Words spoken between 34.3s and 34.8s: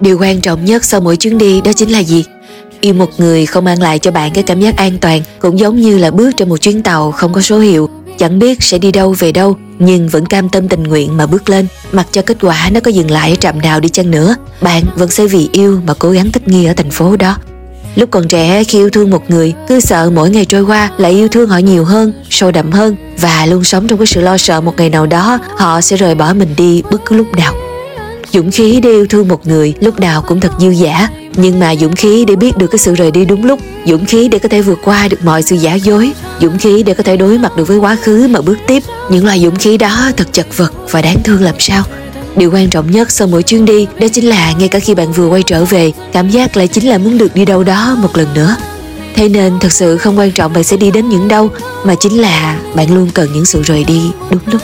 có thể vượt